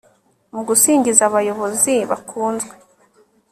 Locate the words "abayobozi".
1.29-1.93